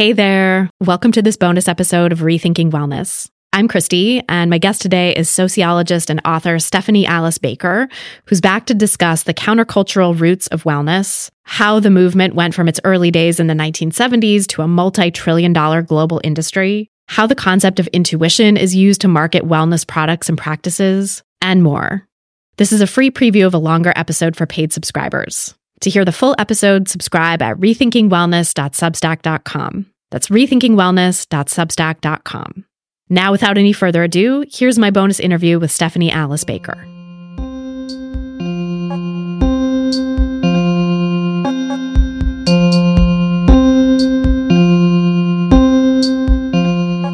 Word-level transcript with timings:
Hey 0.00 0.14
there. 0.14 0.70
Welcome 0.80 1.12
to 1.12 1.20
this 1.20 1.36
bonus 1.36 1.68
episode 1.68 2.10
of 2.10 2.20
Rethinking 2.20 2.70
Wellness. 2.70 3.28
I'm 3.52 3.68
Christy, 3.68 4.22
and 4.30 4.48
my 4.48 4.56
guest 4.56 4.80
today 4.80 5.14
is 5.14 5.28
sociologist 5.28 6.08
and 6.08 6.22
author 6.24 6.58
Stephanie 6.58 7.04
Alice 7.04 7.36
Baker, 7.36 7.86
who's 8.24 8.40
back 8.40 8.64
to 8.64 8.74
discuss 8.74 9.24
the 9.24 9.34
countercultural 9.34 10.18
roots 10.18 10.46
of 10.46 10.62
wellness, 10.62 11.28
how 11.42 11.80
the 11.80 11.90
movement 11.90 12.34
went 12.34 12.54
from 12.54 12.66
its 12.66 12.80
early 12.82 13.10
days 13.10 13.38
in 13.38 13.46
the 13.46 13.52
1970s 13.52 14.46
to 14.46 14.62
a 14.62 14.66
multi 14.66 15.10
trillion 15.10 15.52
dollar 15.52 15.82
global 15.82 16.18
industry, 16.24 16.88
how 17.08 17.26
the 17.26 17.34
concept 17.34 17.78
of 17.78 17.86
intuition 17.88 18.56
is 18.56 18.74
used 18.74 19.02
to 19.02 19.08
market 19.08 19.46
wellness 19.46 19.86
products 19.86 20.30
and 20.30 20.38
practices, 20.38 21.22
and 21.42 21.62
more. 21.62 22.08
This 22.56 22.72
is 22.72 22.80
a 22.80 22.86
free 22.86 23.10
preview 23.10 23.46
of 23.46 23.52
a 23.52 23.58
longer 23.58 23.92
episode 23.96 24.34
for 24.34 24.46
paid 24.46 24.72
subscribers. 24.72 25.54
To 25.82 25.90
hear 25.90 26.04
the 26.04 26.12
full 26.12 26.34
episode, 26.38 26.88
subscribe 26.88 27.42
at 27.42 27.56
rethinkingwellness.substack.com. 27.56 29.86
That's 30.10 30.28
rethinkingwellness.substack.com. 30.28 32.64
Now, 33.12 33.32
without 33.32 33.58
any 33.58 33.72
further 33.72 34.04
ado, 34.04 34.44
here's 34.48 34.78
my 34.78 34.90
bonus 34.90 35.18
interview 35.18 35.58
with 35.58 35.72
Stephanie 35.72 36.12
Alice 36.12 36.44
Baker. 36.44 36.86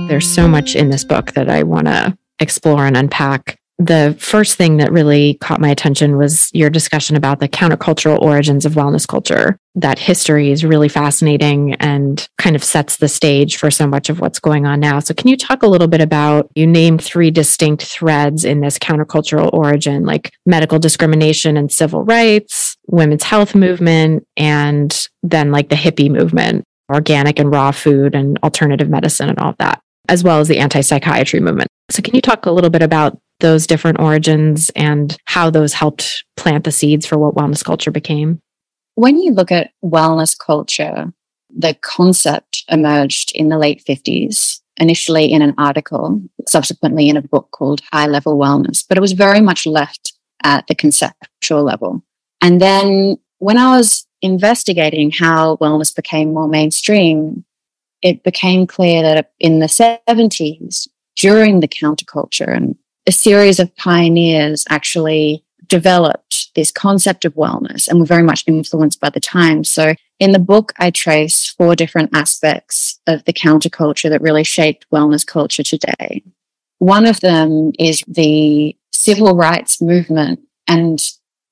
There's 0.08 0.28
so 0.28 0.46
much 0.48 0.74
in 0.74 0.90
this 0.90 1.04
book 1.04 1.32
that 1.32 1.50
I 1.50 1.62
want 1.62 1.86
to 1.88 2.16
explore 2.40 2.86
and 2.86 2.96
unpack 2.96 3.58
the 3.78 4.16
first 4.18 4.56
thing 4.56 4.78
that 4.78 4.90
really 4.90 5.34
caught 5.34 5.60
my 5.60 5.68
attention 5.68 6.16
was 6.16 6.50
your 6.54 6.70
discussion 6.70 7.14
about 7.14 7.40
the 7.40 7.48
countercultural 7.48 8.20
origins 8.22 8.64
of 8.64 8.72
wellness 8.72 9.06
culture. 9.06 9.58
That 9.74 9.98
history 9.98 10.50
is 10.50 10.64
really 10.64 10.88
fascinating 10.88 11.74
and 11.74 12.26
kind 12.38 12.56
of 12.56 12.64
sets 12.64 12.96
the 12.96 13.08
stage 13.08 13.58
for 13.58 13.70
so 13.70 13.86
much 13.86 14.08
of 14.08 14.18
what's 14.18 14.38
going 14.38 14.64
on 14.64 14.80
now. 14.80 15.00
So, 15.00 15.12
can 15.12 15.28
you 15.28 15.36
talk 15.36 15.62
a 15.62 15.66
little 15.66 15.88
bit 15.88 16.00
about? 16.00 16.50
You 16.54 16.66
named 16.66 17.04
three 17.04 17.30
distinct 17.30 17.84
threads 17.84 18.46
in 18.46 18.60
this 18.60 18.78
countercultural 18.78 19.52
origin, 19.52 20.06
like 20.06 20.32
medical 20.46 20.78
discrimination 20.78 21.58
and 21.58 21.70
civil 21.70 22.02
rights, 22.02 22.78
women's 22.86 23.24
health 23.24 23.54
movement, 23.54 24.26
and 24.38 25.08
then 25.22 25.52
like 25.52 25.68
the 25.68 25.76
hippie 25.76 26.10
movement, 26.10 26.64
organic 26.90 27.38
and 27.38 27.50
raw 27.50 27.72
food 27.72 28.14
and 28.14 28.38
alternative 28.42 28.88
medicine 28.88 29.28
and 29.28 29.38
all 29.38 29.50
of 29.50 29.58
that, 29.58 29.82
as 30.08 30.24
well 30.24 30.40
as 30.40 30.48
the 30.48 30.58
anti 30.58 30.80
psychiatry 30.80 31.40
movement. 31.40 31.68
So, 31.90 32.02
can 32.02 32.14
you 32.14 32.22
talk 32.22 32.46
a 32.46 32.50
little 32.50 32.70
bit 32.70 32.82
about 32.82 33.18
those 33.40 33.66
different 33.66 34.00
origins 34.00 34.70
and 34.76 35.16
how 35.24 35.50
those 35.50 35.72
helped 35.72 36.24
plant 36.36 36.64
the 36.64 36.72
seeds 36.72 37.06
for 37.06 37.18
what 37.18 37.34
wellness 37.34 37.64
culture 37.64 37.90
became? 37.90 38.40
When 38.94 39.18
you 39.18 39.32
look 39.32 39.52
at 39.52 39.72
wellness 39.84 40.38
culture, 40.38 41.12
the 41.54 41.74
concept 41.82 42.64
emerged 42.68 43.32
in 43.34 43.48
the 43.48 43.58
late 43.58 43.82
50s, 43.86 44.60
initially 44.78 45.32
in 45.32 45.42
an 45.42 45.54
article, 45.58 46.20
subsequently 46.48 47.08
in 47.08 47.16
a 47.16 47.22
book 47.22 47.48
called 47.50 47.82
High 47.92 48.06
Level 48.06 48.38
Wellness, 48.38 48.84
but 48.88 48.96
it 48.96 49.02
was 49.02 49.12
very 49.12 49.40
much 49.40 49.66
left 49.66 50.14
at 50.42 50.66
the 50.66 50.74
conceptual 50.74 51.62
level. 51.62 52.02
And 52.40 52.60
then 52.60 53.18
when 53.38 53.58
I 53.58 53.76
was 53.76 54.06
investigating 54.22 55.10
how 55.10 55.56
wellness 55.56 55.94
became 55.94 56.32
more 56.32 56.48
mainstream, 56.48 57.44
it 58.02 58.22
became 58.22 58.66
clear 58.66 59.02
that 59.02 59.32
in 59.38 59.58
the 59.58 59.66
70s, 59.66 60.88
during 61.16 61.60
the 61.60 61.68
counterculture 61.68 62.54
and 62.54 62.76
a 63.06 63.12
series 63.12 63.60
of 63.60 63.74
pioneers 63.76 64.64
actually 64.68 65.44
developed 65.68 66.54
this 66.54 66.70
concept 66.70 67.24
of 67.24 67.34
wellness 67.34 67.88
and 67.88 67.98
were 67.98 68.06
very 68.06 68.22
much 68.22 68.44
influenced 68.46 69.00
by 69.00 69.10
the 69.10 69.20
times. 69.20 69.68
So 69.68 69.94
in 70.18 70.32
the 70.32 70.38
book, 70.38 70.72
I 70.78 70.90
trace 70.90 71.48
four 71.48 71.74
different 71.76 72.10
aspects 72.14 73.00
of 73.06 73.24
the 73.24 73.32
counterculture 73.32 74.08
that 74.10 74.22
really 74.22 74.44
shaped 74.44 74.86
wellness 74.92 75.26
culture 75.26 75.62
today. 75.62 76.22
One 76.78 77.06
of 77.06 77.20
them 77.20 77.72
is 77.78 78.02
the 78.06 78.76
civil 78.92 79.34
rights 79.34 79.80
movement. 79.80 80.40
And 80.68 81.00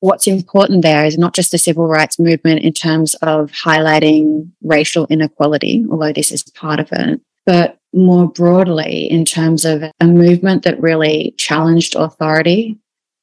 what's 0.00 0.26
important 0.26 0.82
there 0.82 1.04
is 1.04 1.16
not 1.18 1.34
just 1.34 1.50
the 1.50 1.58
civil 1.58 1.86
rights 1.86 2.18
movement 2.18 2.62
in 2.62 2.72
terms 2.72 3.14
of 3.22 3.50
highlighting 3.52 4.50
racial 4.62 5.06
inequality, 5.08 5.84
although 5.90 6.12
this 6.12 6.32
is 6.32 6.42
part 6.42 6.80
of 6.80 6.88
it, 6.92 7.20
but 7.46 7.78
more 7.94 8.28
broadly 8.28 9.10
in 9.10 9.24
terms 9.24 9.64
of 9.64 9.82
a 9.82 10.06
movement 10.06 10.64
that 10.64 10.80
really 10.80 11.34
challenged 11.38 11.94
authority 11.94 12.78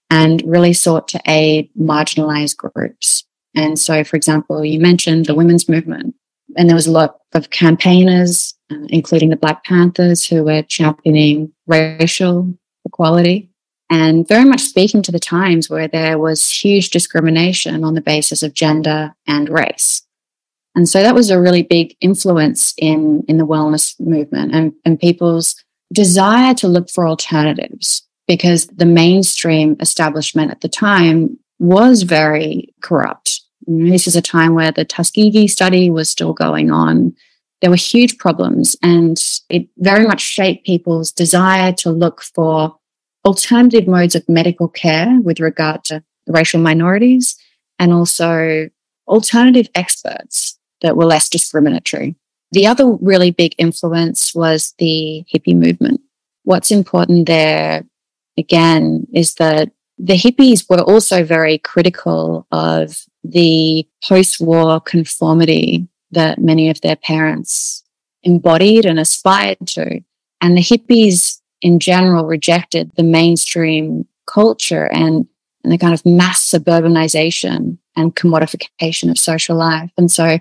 and 0.09 0.41
really 0.45 0.73
sought 0.73 1.07
to 1.09 1.21
aid 1.27 1.69
marginalized 1.79 2.57
groups. 2.57 3.25
And 3.55 3.77
so, 3.77 4.03
for 4.03 4.15
example, 4.15 4.63
you 4.63 4.79
mentioned 4.79 5.25
the 5.25 5.35
women's 5.35 5.67
movement, 5.67 6.15
and 6.55 6.69
there 6.69 6.75
was 6.75 6.87
a 6.87 6.91
lot 6.91 7.19
of 7.33 7.49
campaigners, 7.49 8.53
uh, 8.71 8.75
including 8.89 9.29
the 9.29 9.35
Black 9.35 9.63
Panthers, 9.65 10.25
who 10.25 10.43
were 10.43 10.63
championing 10.63 11.51
racial 11.67 12.53
equality 12.85 13.51
and 13.91 14.25
very 14.25 14.45
much 14.45 14.61
speaking 14.61 15.01
to 15.03 15.11
the 15.11 15.19
times 15.19 15.69
where 15.69 15.87
there 15.87 16.17
was 16.17 16.49
huge 16.49 16.89
discrimination 16.91 17.83
on 17.83 17.93
the 17.93 18.01
basis 18.01 18.41
of 18.41 18.53
gender 18.53 19.13
and 19.27 19.49
race. 19.49 20.01
And 20.75 20.87
so 20.87 21.01
that 21.01 21.15
was 21.15 21.29
a 21.29 21.39
really 21.39 21.63
big 21.63 21.95
influence 21.99 22.73
in, 22.77 23.23
in 23.27 23.37
the 23.37 23.45
wellness 23.45 23.99
movement 23.99 24.53
and, 24.53 24.73
and 24.85 24.99
people's 24.99 25.55
desire 25.91 26.53
to 26.55 26.67
look 26.67 26.89
for 26.89 27.07
alternatives 27.07 28.07
because 28.27 28.67
the 28.67 28.85
mainstream 28.85 29.75
establishment 29.81 30.51
at 30.51 30.61
the 30.61 30.69
time 30.69 31.37
was 31.59 32.03
very 32.03 32.73
corrupt. 32.81 33.41
This 33.67 34.07
is 34.07 34.15
a 34.15 34.21
time 34.21 34.55
where 34.55 34.71
the 34.71 34.85
Tuskegee 34.85 35.47
study 35.47 35.89
was 35.89 36.09
still 36.09 36.33
going 36.33 36.71
on. 36.71 37.13
There 37.59 37.69
were 37.69 37.75
huge 37.75 38.17
problems 38.17 38.75
and 38.81 39.21
it 39.49 39.67
very 39.77 40.07
much 40.07 40.21
shaped 40.21 40.65
people's 40.65 41.11
desire 41.11 41.73
to 41.73 41.91
look 41.91 42.21
for 42.21 42.75
alternative 43.25 43.87
modes 43.87 44.15
of 44.15 44.27
medical 44.29 44.67
care 44.67 45.19
with 45.21 45.39
regard 45.39 45.83
to 45.85 46.03
racial 46.27 46.61
minorities 46.61 47.35
and 47.77 47.91
also 47.91 48.69
alternative 49.07 49.67
experts 49.75 50.57
that 50.81 50.97
were 50.97 51.05
less 51.05 51.29
discriminatory. 51.29 52.15
The 52.51 52.67
other 52.67 52.93
really 53.01 53.31
big 53.31 53.55
influence 53.57 54.35
was 54.35 54.73
the 54.77 55.23
hippie 55.33 55.55
movement. 55.55 56.01
What's 56.43 56.71
important 56.71 57.27
there, 57.27 57.85
again, 58.37 59.07
is 59.13 59.35
that 59.35 59.71
the 59.97 60.15
hippies 60.17 60.69
were 60.69 60.81
also 60.81 61.23
very 61.23 61.59
critical 61.59 62.47
of 62.51 63.05
the 63.23 63.87
post 64.03 64.41
war 64.41 64.81
conformity 64.81 65.87
that 66.11 66.39
many 66.39 66.69
of 66.69 66.81
their 66.81 66.95
parents 66.95 67.83
embodied 68.23 68.85
and 68.85 68.99
aspired 68.99 69.57
to. 69.65 70.01
And 70.41 70.57
the 70.57 70.61
hippies 70.61 71.39
in 71.61 71.79
general 71.79 72.25
rejected 72.25 72.91
the 72.95 73.03
mainstream 73.03 74.07
culture 74.25 74.85
and, 74.91 75.27
and 75.63 75.71
the 75.71 75.77
kind 75.77 75.93
of 75.93 76.05
mass 76.05 76.49
suburbanization 76.49 77.77
and 77.95 78.15
commodification 78.15 79.11
of 79.11 79.17
social 79.17 79.55
life. 79.55 79.91
And 79.97 80.11
so 80.11 80.39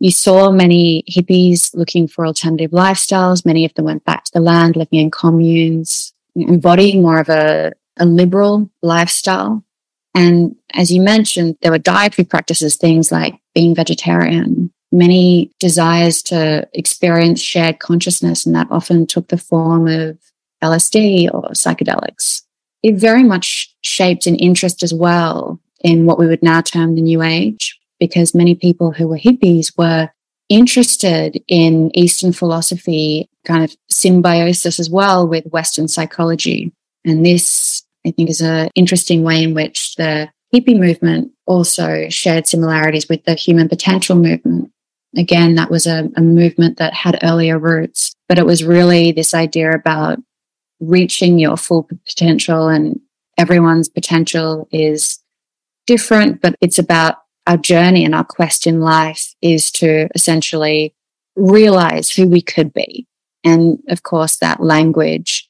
you 0.00 0.10
saw 0.10 0.50
many 0.50 1.04
hippies 1.08 1.74
looking 1.74 2.08
for 2.08 2.26
alternative 2.26 2.70
lifestyles. 2.70 3.44
Many 3.44 3.66
of 3.66 3.74
them 3.74 3.84
went 3.84 4.04
back 4.06 4.24
to 4.24 4.32
the 4.32 4.40
land, 4.40 4.74
living 4.74 4.98
in 4.98 5.10
communes, 5.10 6.14
embodying 6.34 7.02
more 7.02 7.20
of 7.20 7.28
a, 7.28 7.72
a 7.98 8.06
liberal 8.06 8.70
lifestyle. 8.82 9.62
And 10.14 10.56
as 10.72 10.90
you 10.90 11.02
mentioned, 11.02 11.56
there 11.60 11.70
were 11.70 11.78
dietary 11.78 12.24
practices, 12.24 12.76
things 12.76 13.12
like 13.12 13.38
being 13.54 13.74
vegetarian, 13.74 14.72
many 14.90 15.52
desires 15.60 16.22
to 16.24 16.66
experience 16.72 17.40
shared 17.40 17.78
consciousness, 17.78 18.46
and 18.46 18.54
that 18.54 18.68
often 18.70 19.06
took 19.06 19.28
the 19.28 19.38
form 19.38 19.86
of 19.86 20.18
LSD 20.62 21.32
or 21.32 21.50
psychedelics. 21.50 22.42
It 22.82 22.94
very 22.94 23.22
much 23.22 23.74
shaped 23.82 24.26
an 24.26 24.36
interest 24.36 24.82
as 24.82 24.94
well 24.94 25.60
in 25.82 26.06
what 26.06 26.18
we 26.18 26.26
would 26.26 26.42
now 26.42 26.62
term 26.62 26.94
the 26.94 27.02
New 27.02 27.22
Age, 27.22 27.79
because 28.00 28.34
many 28.34 28.54
people 28.54 28.90
who 28.90 29.06
were 29.06 29.18
hippies 29.18 29.76
were 29.78 30.10
interested 30.48 31.40
in 31.46 31.96
Eastern 31.96 32.32
philosophy, 32.32 33.28
kind 33.46 33.62
of 33.62 33.74
symbiosis 33.88 34.80
as 34.80 34.90
well 34.90 35.28
with 35.28 35.46
Western 35.46 35.86
psychology. 35.86 36.72
And 37.04 37.24
this, 37.24 37.84
I 38.04 38.10
think, 38.10 38.28
is 38.28 38.40
an 38.40 38.68
interesting 38.74 39.22
way 39.22 39.44
in 39.44 39.54
which 39.54 39.94
the 39.94 40.28
hippie 40.52 40.78
movement 40.78 41.30
also 41.46 42.08
shared 42.08 42.48
similarities 42.48 43.08
with 43.08 43.24
the 43.24 43.34
human 43.34 43.68
potential 43.68 44.16
movement. 44.16 44.72
Again, 45.16 45.54
that 45.54 45.70
was 45.70 45.86
a, 45.86 46.08
a 46.16 46.20
movement 46.20 46.78
that 46.78 46.94
had 46.94 47.18
earlier 47.22 47.58
roots, 47.58 48.14
but 48.28 48.38
it 48.38 48.46
was 48.46 48.64
really 48.64 49.12
this 49.12 49.34
idea 49.34 49.72
about 49.72 50.18
reaching 50.80 51.38
your 51.38 51.56
full 51.56 51.88
potential 52.06 52.68
and 52.68 52.98
everyone's 53.38 53.88
potential 53.88 54.68
is 54.70 55.20
different, 55.86 56.40
but 56.40 56.54
it's 56.60 56.78
about 56.78 57.16
our 57.46 57.56
journey 57.56 58.04
and 58.04 58.14
our 58.14 58.24
quest 58.24 58.66
in 58.66 58.80
life 58.80 59.34
is 59.42 59.70
to 59.72 60.08
essentially 60.14 60.94
realize 61.36 62.10
who 62.10 62.28
we 62.28 62.42
could 62.42 62.72
be. 62.72 63.06
And 63.44 63.78
of 63.88 64.02
course, 64.02 64.36
that 64.36 64.62
language 64.62 65.48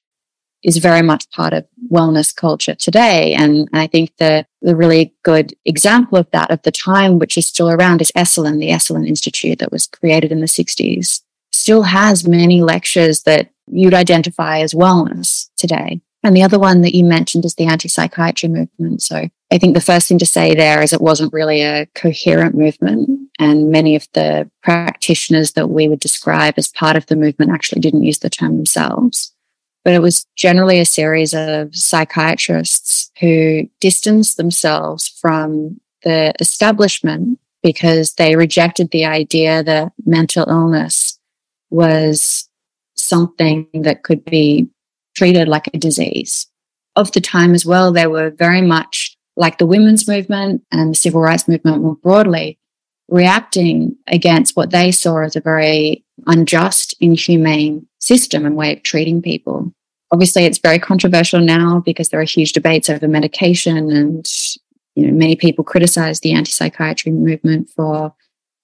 is 0.63 0.77
very 0.77 1.03
much 1.03 1.29
part 1.31 1.53
of 1.53 1.67
wellness 1.91 2.35
culture 2.35 2.75
today. 2.75 3.35
And 3.35 3.69
I 3.73 3.87
think 3.87 4.17
the, 4.19 4.47
the 4.61 4.77
really 4.77 5.15
good 5.23 5.55
example 5.65 6.19
of 6.19 6.31
that 6.33 6.51
of 6.51 6.61
the 6.63 6.71
time, 6.71 7.19
which 7.19 7.39
is 7.39 7.47
still 7.47 7.71
around, 7.71 8.03
is 8.03 8.13
Esalen, 8.13 8.59
the 8.59 8.69
Esalen 8.69 9.09
Institute 9.09 9.59
that 9.59 9.73
was 9.73 9.87
created 9.87 10.31
in 10.31 10.41
the 10.41 10.47
60s. 10.47 11.23
still 11.53 11.83
has 11.83 12.29
many 12.29 12.63
lectures 12.63 13.23
that 13.23 13.51
you'd 13.67 13.95
identify 13.95 14.61
as 14.61 14.75
wellness 14.75 15.49
today. 15.57 16.01
And 16.23 16.37
the 16.37 16.43
other 16.43 16.59
one 16.59 16.83
that 16.83 16.95
you 16.95 17.05
mentioned 17.05 17.45
is 17.45 17.55
the 17.55 17.67
anti 17.67 17.89
psychiatry 17.89 18.49
movement. 18.49 19.03
So 19.03 19.29
I 19.53 19.59
think 19.59 19.75
the 19.75 19.81
first 19.81 20.07
thing 20.07 20.19
to 20.19 20.27
say 20.27 20.55
there 20.55 20.81
is 20.81 20.93
it 20.93 21.01
wasn't 21.01 21.33
really 21.33 21.63
a 21.63 21.87
coherent 21.95 22.55
movement. 22.55 23.29
And 23.39 23.71
many 23.71 23.97
of 23.97 24.07
the 24.13 24.49
practitioners 24.63 25.53
that 25.53 25.69
we 25.69 25.89
would 25.89 25.99
describe 25.99 26.55
as 26.57 26.69
part 26.69 26.97
of 26.97 27.07
the 27.07 27.17
movement 27.17 27.51
actually 27.51 27.81
didn't 27.81 28.05
use 28.05 28.19
the 28.19 28.31
term 28.31 28.57
themselves. 28.57 29.33
But 29.85 29.95
it 29.95 30.03
was 30.03 30.27
generally 30.37 30.79
a 30.79 30.85
series 30.85 31.35
of 31.35 31.75
psychiatrists 31.75 33.11
who 33.19 33.69
distanced 33.81 34.37
themselves 34.37 35.09
from 35.09 35.81
the 36.05 36.33
establishment 36.39 37.39
because 37.63 38.15
they 38.15 38.37
rejected 38.37 38.91
the 38.91 39.05
idea 39.05 39.63
that 39.65 39.93
mental 40.05 40.49
illness 40.49 41.19
was 41.71 42.49
something 42.95 43.67
that 43.75 44.03
could 44.03 44.25
be 44.25 44.69
treated 45.17 45.49
like 45.49 45.69
a 45.73 45.79
disease. 45.79 46.47
Of 46.97 47.13
the 47.13 47.21
time 47.21 47.55
as 47.55 47.65
well, 47.65 47.93
they 47.93 48.07
were 48.07 48.31
very 48.31 48.63
much 48.63 49.17
like 49.41 49.57
the 49.57 49.67
women's 49.67 50.07
movement 50.07 50.63
and 50.71 50.91
the 50.91 50.95
civil 50.95 51.23
rights 51.23 51.49
movement 51.49 51.83
more 51.83 51.97
broadly, 51.97 52.59
reacting 53.09 53.97
against 54.07 54.55
what 54.55 54.71
they 54.71 54.93
saw 54.93 55.23
as 55.23 55.35
a 55.35 55.41
very 55.41 56.05
unjust, 56.27 56.95
inhumane 57.01 57.87
system 58.01 58.45
and 58.45 58.55
way 58.55 58.75
of 58.75 58.83
treating 58.83 59.23
people. 59.23 59.73
Obviously, 60.13 60.45
it's 60.45 60.59
very 60.59 60.79
controversial 60.79 61.41
now 61.41 61.81
because 61.87 62.11
there 62.11 62.21
are 62.21 62.25
huge 62.25 62.53
debates 62.53 62.91
over 62.91 63.09
medication 63.09 63.91
and 63.91 64.29
you 64.95 65.07
know, 65.07 65.13
many 65.15 65.37
people 65.37 65.65
criticize 65.65 66.21
the 66.21 66.33
anti-psychiatry 66.33 67.11
movement 67.11 67.71
for 67.71 68.13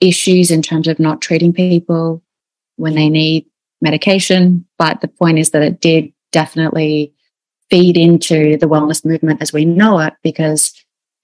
issues 0.01 0.51
in 0.51 0.61
terms 0.61 0.89
of 0.89 0.99
not 0.99 1.23
treating 1.23 1.55
people 1.55 2.23
when 2.77 2.95
they 2.95 3.09
need 3.09 3.47
medication. 3.81 4.67
But 4.77 5.01
the 5.01 5.09
point 5.09 5.39
is 5.39 5.53
that 5.53 5.63
it 5.63 5.81
did 5.81 6.13
definitely 6.33 7.15
feed 7.71 7.97
into 7.97 8.57
the 8.57 8.67
wellness 8.67 9.05
movement 9.05 9.43
as 9.43 9.53
we 9.53 9.65
know 9.65 9.99
it 9.99 10.15
because 10.23 10.73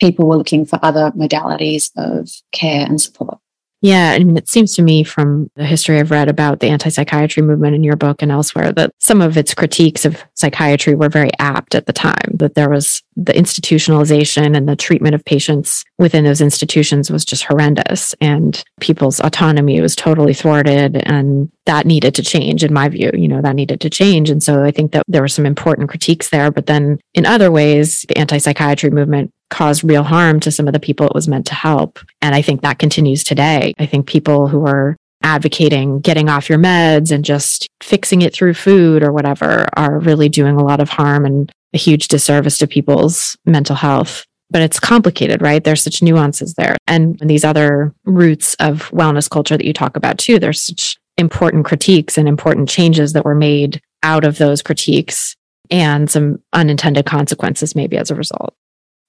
people 0.00 0.26
were 0.26 0.36
looking 0.36 0.64
for 0.64 0.78
other 0.82 1.12
modalities 1.12 1.90
of 1.96 2.28
care 2.52 2.84
and 2.86 3.00
support. 3.00 3.38
Yeah, 3.82 4.12
I 4.12 4.20
mean, 4.20 4.36
it 4.36 4.48
seems 4.48 4.74
to 4.76 4.82
me 4.82 5.02
from 5.02 5.50
the 5.56 5.64
history 5.64 5.98
I've 5.98 6.12
read 6.12 6.28
about 6.28 6.60
the 6.60 6.68
anti 6.68 6.88
psychiatry 6.88 7.42
movement 7.42 7.74
in 7.74 7.82
your 7.82 7.96
book 7.96 8.22
and 8.22 8.30
elsewhere 8.30 8.70
that 8.72 8.92
some 9.00 9.20
of 9.20 9.36
its 9.36 9.54
critiques 9.54 10.04
of 10.04 10.24
psychiatry 10.42 10.94
were 10.94 11.08
very 11.08 11.30
apt 11.38 11.74
at 11.74 11.86
the 11.86 11.92
time, 11.92 12.32
that 12.34 12.54
there 12.54 12.68
was 12.68 13.02
the 13.16 13.32
institutionalization 13.32 14.54
and 14.56 14.68
the 14.68 14.76
treatment 14.76 15.14
of 15.14 15.24
patients 15.24 15.84
within 15.98 16.24
those 16.24 16.40
institutions 16.40 17.10
was 17.10 17.24
just 17.24 17.44
horrendous. 17.44 18.14
And 18.20 18.62
people's 18.80 19.20
autonomy 19.20 19.80
was 19.80 19.96
totally 19.96 20.34
thwarted. 20.34 20.96
And 21.06 21.50
that 21.64 21.86
needed 21.86 22.14
to 22.16 22.22
change, 22.22 22.62
in 22.62 22.74
my 22.74 22.88
view. 22.88 23.10
You 23.14 23.28
know, 23.28 23.40
that 23.40 23.56
needed 23.56 23.80
to 23.80 23.90
change. 23.90 24.28
And 24.28 24.42
so 24.42 24.62
I 24.62 24.70
think 24.70 24.92
that 24.92 25.04
there 25.08 25.22
were 25.22 25.28
some 25.28 25.46
important 25.46 25.88
critiques 25.88 26.28
there. 26.28 26.50
But 26.50 26.66
then 26.66 26.98
in 27.14 27.24
other 27.24 27.50
ways, 27.50 28.04
the 28.08 28.18
anti 28.18 28.38
psychiatry 28.38 28.90
movement 28.90 29.30
caused 29.48 29.84
real 29.84 30.02
harm 30.02 30.40
to 30.40 30.50
some 30.50 30.66
of 30.66 30.72
the 30.72 30.80
people 30.80 31.06
it 31.06 31.14
was 31.14 31.28
meant 31.28 31.46
to 31.46 31.54
help. 31.54 31.98
And 32.22 32.34
I 32.34 32.42
think 32.42 32.62
that 32.62 32.78
continues 32.78 33.22
today. 33.22 33.74
I 33.78 33.86
think 33.86 34.06
people 34.06 34.48
who 34.48 34.66
are 34.66 34.96
advocating 35.22 36.00
getting 36.00 36.28
off 36.28 36.48
your 36.48 36.58
meds 36.58 37.10
and 37.10 37.24
just 37.24 37.69
fixing 37.82 38.22
it 38.22 38.34
through 38.34 38.54
food 38.54 39.02
or 39.02 39.12
whatever 39.12 39.66
are 39.76 39.98
really 39.98 40.28
doing 40.28 40.56
a 40.56 40.64
lot 40.64 40.80
of 40.80 40.88
harm 40.88 41.24
and 41.24 41.50
a 41.74 41.78
huge 41.78 42.08
disservice 42.08 42.58
to 42.58 42.66
people's 42.66 43.36
mental 43.46 43.76
health. 43.76 44.24
But 44.50 44.62
it's 44.62 44.78
complicated, 44.78 45.40
right? 45.40 45.64
There's 45.64 45.82
such 45.82 46.02
nuances 46.02 46.54
there. 46.54 46.76
And 46.86 47.19
these 47.20 47.44
other 47.44 47.94
roots 48.04 48.54
of 48.60 48.90
wellness 48.90 49.30
culture 49.30 49.56
that 49.56 49.64
you 49.64 49.72
talk 49.72 49.96
about 49.96 50.19
too, 50.19 50.38
there's 50.38 50.60
such 50.60 50.98
important 51.16 51.64
critiques 51.64 52.18
and 52.18 52.28
important 52.28 52.68
changes 52.68 53.12
that 53.14 53.25
were 53.25 53.34
made 53.34 53.80
out 54.02 54.25
of 54.25 54.38
those 54.38 54.62
critiques 54.62 55.36
and 55.70 56.10
some 56.10 56.38
unintended 56.52 57.06
consequences 57.06 57.75
maybe 57.75 57.96
as 57.96 58.10
a 58.10 58.14
result. 58.14 58.54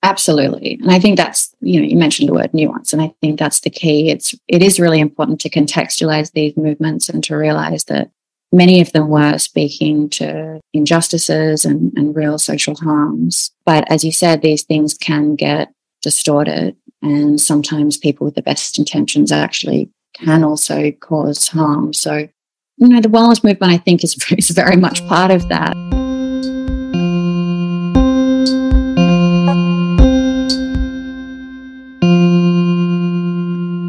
Absolutely. 0.03 0.77
And 0.81 0.91
I 0.91 0.99
think 0.99 1.15
that's, 1.15 1.55
you 1.61 1.79
know, 1.79 1.87
you 1.87 1.95
mentioned 1.95 2.27
the 2.27 2.33
word 2.33 2.53
nuance, 2.53 2.91
and 2.91 3.01
I 3.01 3.13
think 3.21 3.39
that's 3.39 3.61
the 3.61 3.69
key. 3.69 4.09
It's, 4.09 4.35
it 4.49 4.61
is 4.61 4.79
really 4.79 4.99
important 4.99 5.39
to 5.41 5.49
contextualize 5.49 6.33
these 6.33 6.57
movements 6.57 7.07
and 7.07 7.23
to 7.23 7.37
realize 7.37 7.85
that 7.85 8.11
many 8.51 8.81
of 8.81 8.91
them 8.91 9.07
were 9.07 9.37
speaking 9.37 10.09
to 10.09 10.59
injustices 10.73 11.63
and, 11.63 11.93
and 11.95 12.13
real 12.15 12.37
social 12.37 12.75
harms. 12.75 13.51
But 13.65 13.89
as 13.89 14.03
you 14.03 14.11
said, 14.11 14.41
these 14.41 14.63
things 14.63 14.93
can 14.93 15.35
get 15.35 15.73
distorted, 16.01 16.75
and 17.01 17.39
sometimes 17.39 17.95
people 17.95 18.25
with 18.25 18.35
the 18.35 18.41
best 18.41 18.77
intentions 18.77 19.31
actually 19.31 19.89
can 20.15 20.43
also 20.43 20.91
cause 20.91 21.47
harm. 21.47 21.93
So, 21.93 22.27
you 22.75 22.87
know, 22.89 22.99
the 22.99 23.07
wellness 23.07 23.41
movement, 23.41 23.71
I 23.71 23.77
think, 23.77 24.03
is, 24.03 24.17
is 24.37 24.49
very 24.49 24.75
much 24.75 25.01
mm. 25.01 25.07
part 25.07 25.31
of 25.31 25.47
that. 25.47 25.92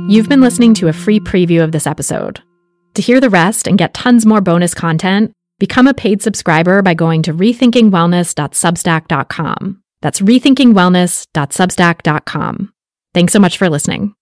You've 0.07 0.29
been 0.29 0.43
listening 0.43 0.75
to 0.75 0.89
a 0.89 0.93
free 0.93 1.19
preview 1.19 1.65
of 1.65 1.73
this 1.73 1.87
episode. 1.87 2.43
To 2.95 3.03
hear 3.03 3.21
the 3.21 3.31
rest 3.31 3.67
and 3.67 3.79
get 3.79 3.95
tons 3.95 4.27
more 4.27 4.41
bonus 4.41 4.75
content, 4.75 5.33
become 5.59 5.87
a 5.87 5.95
paid 5.95 6.21
subscriber 6.21 6.83
by 6.83 6.95
going 6.95 7.23
to 7.23 7.33
rethinkingwellness.substack.com. 7.33 9.83
That's 10.03 10.21
rethinkingwellness.substack.com. 10.21 12.73
Thanks 13.15 13.33
so 13.33 13.39
much 13.39 13.57
for 13.57 13.71
listening. 13.71 14.15